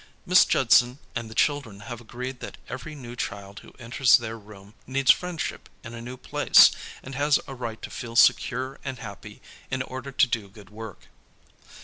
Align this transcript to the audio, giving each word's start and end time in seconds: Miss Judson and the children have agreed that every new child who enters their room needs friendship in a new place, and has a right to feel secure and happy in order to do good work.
Miss 0.25 0.45
Judson 0.45 0.97
and 1.15 1.29
the 1.29 1.35
children 1.35 1.81
have 1.81 2.01
agreed 2.01 2.39
that 2.39 2.57
every 2.67 2.95
new 2.95 3.15
child 3.15 3.59
who 3.59 3.75
enters 3.77 4.15
their 4.17 4.35
room 4.35 4.73
needs 4.87 5.11
friendship 5.11 5.69
in 5.83 5.93
a 5.93 6.01
new 6.01 6.17
place, 6.17 6.71
and 7.03 7.13
has 7.13 7.39
a 7.47 7.53
right 7.53 7.79
to 7.83 7.91
feel 7.91 8.15
secure 8.15 8.79
and 8.83 8.97
happy 8.97 9.43
in 9.69 9.83
order 9.83 10.11
to 10.11 10.25
do 10.25 10.49
good 10.49 10.71
work. 10.71 11.09